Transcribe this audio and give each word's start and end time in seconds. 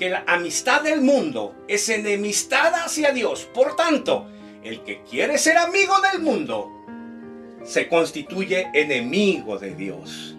que 0.00 0.08
la 0.08 0.24
amistad 0.26 0.80
del 0.80 1.02
mundo 1.02 1.54
es 1.68 1.90
enemistad 1.90 2.72
hacia 2.74 3.12
Dios. 3.12 3.46
Por 3.52 3.76
tanto, 3.76 4.26
el 4.64 4.80
que 4.80 5.02
quiere 5.02 5.36
ser 5.36 5.58
amigo 5.58 5.94
del 6.00 6.22
mundo 6.22 6.70
se 7.64 7.86
constituye 7.86 8.70
enemigo 8.72 9.58
de 9.58 9.74
Dios. 9.74 10.36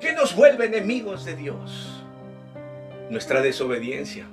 ¿Qué 0.00 0.12
nos 0.12 0.36
vuelve 0.36 0.66
enemigos 0.66 1.24
de 1.24 1.34
Dios? 1.34 2.04
Nuestra 3.10 3.42
desobediencia. 3.42 4.28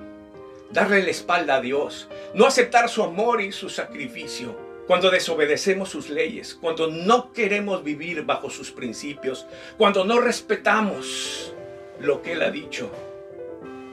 Darle 0.69 1.01
la 1.01 1.09
espalda 1.09 1.55
a 1.55 1.61
Dios. 1.61 2.07
No 2.35 2.45
aceptar 2.45 2.87
su 2.87 3.01
amor 3.01 3.41
y 3.41 3.51
su 3.51 3.67
sacrificio. 3.67 4.55
Cuando 4.85 5.09
desobedecemos 5.09 5.89
sus 5.89 6.07
leyes. 6.07 6.53
Cuando 6.53 6.85
no 6.85 7.33
queremos 7.33 7.83
vivir 7.83 8.21
bajo 8.25 8.51
sus 8.51 8.69
principios. 8.69 9.47
Cuando 9.79 10.05
no 10.05 10.21
respetamos 10.21 11.51
lo 11.99 12.21
que 12.21 12.33
Él 12.33 12.43
ha 12.43 12.51
dicho. 12.51 12.91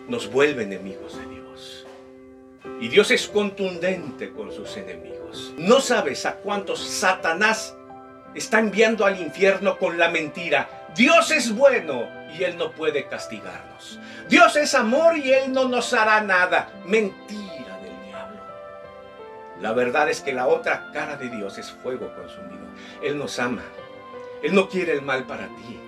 Nos 0.08 0.30
vuelve 0.30 0.62
enemigos 0.64 1.16
de 1.18 1.26
Dios. 1.26 1.86
Y 2.80 2.88
Dios 2.88 3.10
es 3.10 3.28
contundente 3.28 4.32
con 4.32 4.52
sus 4.52 4.76
enemigos. 4.76 5.54
No 5.56 5.80
sabes 5.80 6.26
a 6.26 6.36
cuántos 6.36 6.80
Satanás 6.80 7.76
está 8.34 8.58
enviando 8.58 9.04
al 9.04 9.20
infierno 9.20 9.78
con 9.78 9.98
la 9.98 10.10
mentira 10.10 10.68
Dios 10.96 11.30
es 11.30 11.54
bueno 11.54 12.08
y 12.36 12.42
Él 12.42 12.56
no 12.56 12.72
puede 12.72 13.06
castigarnos. 13.06 14.00
Dios 14.30 14.56
es 14.56 14.74
amor 14.74 15.18
y 15.18 15.30
Él 15.30 15.52
no 15.52 15.68
nos 15.68 15.92
hará 15.92 16.22
nada. 16.22 16.70
Mentira 16.86 17.78
del 17.82 18.02
diablo. 18.06 18.40
La 19.60 19.72
verdad 19.72 20.08
es 20.08 20.22
que 20.22 20.32
la 20.32 20.46
otra 20.46 20.90
cara 20.92 21.16
de 21.16 21.28
Dios 21.28 21.58
es 21.58 21.70
fuego 21.70 22.10
consumido. 22.14 22.64
Él 23.02 23.18
nos 23.18 23.38
ama. 23.38 23.62
Él 24.42 24.54
no 24.54 24.70
quiere 24.70 24.92
el 24.92 25.02
mal 25.02 25.24
para 25.24 25.48
ti. 25.48 25.78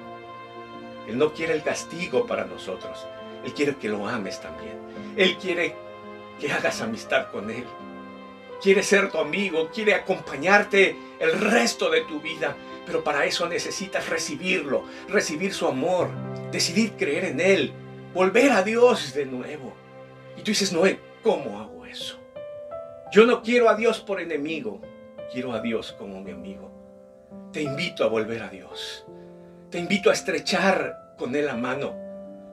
Él 1.08 1.16
no 1.16 1.32
quiere 1.32 1.54
el 1.54 1.62
castigo 1.62 2.26
para 2.26 2.44
nosotros. 2.44 3.06
Él 3.44 3.54
quiere 3.54 3.76
que 3.76 3.88
lo 3.88 4.06
ames 4.06 4.40
también. 4.40 4.78
Él 5.16 5.36
quiere 5.36 5.74
que 6.38 6.52
hagas 6.52 6.80
amistad 6.80 7.30
con 7.30 7.50
Él. 7.50 7.64
Quiere 8.60 8.82
ser 8.82 9.10
tu 9.10 9.18
amigo, 9.18 9.70
quiere 9.72 9.94
acompañarte 9.94 10.96
el 11.20 11.32
resto 11.32 11.90
de 11.90 12.02
tu 12.02 12.20
vida. 12.20 12.56
Pero 12.86 13.04
para 13.04 13.24
eso 13.24 13.48
necesitas 13.48 14.08
recibirlo, 14.08 14.84
recibir 15.08 15.52
su 15.52 15.66
amor, 15.66 16.08
decidir 16.50 16.92
creer 16.92 17.26
en 17.26 17.40
Él, 17.40 17.72
volver 18.14 18.52
a 18.52 18.62
Dios 18.62 19.14
de 19.14 19.26
nuevo. 19.26 19.74
Y 20.36 20.42
tú 20.42 20.50
dices, 20.50 20.72
Noé, 20.72 20.98
¿cómo 21.22 21.60
hago 21.60 21.84
eso? 21.84 22.18
Yo 23.12 23.26
no 23.26 23.42
quiero 23.42 23.68
a 23.68 23.74
Dios 23.74 24.00
por 24.00 24.20
enemigo, 24.20 24.80
quiero 25.32 25.52
a 25.52 25.60
Dios 25.60 25.94
como 25.98 26.20
mi 26.20 26.30
amigo. 26.30 26.70
Te 27.52 27.62
invito 27.62 28.04
a 28.04 28.08
volver 28.08 28.42
a 28.42 28.48
Dios. 28.48 29.04
Te 29.70 29.78
invito 29.78 30.10
a 30.10 30.14
estrechar 30.14 31.14
con 31.18 31.34
Él 31.34 31.46
la 31.46 31.56
mano. 31.56 32.07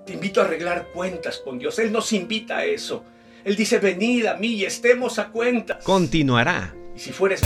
Te 0.05 0.13
invito 0.13 0.39
a 0.39 0.45
arreglar 0.45 0.89
cuentas 0.93 1.39
con 1.39 1.57
Dios. 1.57 1.79
Él 1.79 1.91
nos 1.91 2.13
invita 2.13 2.57
a 2.57 2.65
eso. 2.65 3.03
Él 3.43 3.55
dice, 3.55 3.79
venid 3.79 4.27
a 4.27 4.35
mí 4.35 4.49
y 4.49 4.65
estemos 4.65 5.17
a 5.17 5.29
cuentas. 5.29 5.83
Continuará. 5.83 6.75
Y 6.95 6.99
si 6.99 7.11
fueres 7.11 7.41